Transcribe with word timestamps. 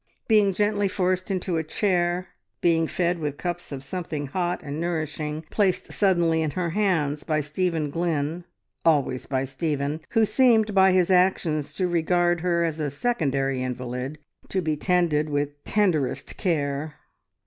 Being 0.27 0.51
gently 0.55 0.87
forced 0.87 1.29
into 1.29 1.57
a 1.57 1.63
chair; 1.63 2.29
being 2.59 2.87
fed 2.87 3.19
with 3.19 3.37
cups 3.37 3.71
of 3.71 3.83
something 3.83 4.25
hot 4.25 4.63
and 4.63 4.81
nourishing, 4.81 5.45
placed 5.51 5.91
suddenly 5.93 6.41
in 6.41 6.49
her 6.57 6.71
hands 6.71 7.23
by 7.23 7.39
Stephen 7.39 7.91
Glynn, 7.91 8.43
always 8.83 9.27
by 9.27 9.43
Stephen, 9.43 9.99
who 10.13 10.25
seemed 10.25 10.73
by 10.73 10.91
his 10.91 11.11
actions 11.11 11.71
to 11.73 11.87
regard 11.87 12.41
her 12.41 12.63
as 12.63 12.79
a 12.79 12.89
secondary 12.89 13.61
invalid, 13.61 14.17
to 14.49 14.59
be 14.59 14.75
tended 14.75 15.29
with 15.29 15.63
tenderest 15.65 16.35
care. 16.35 16.95